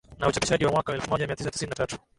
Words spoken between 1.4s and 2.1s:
tisini na tatu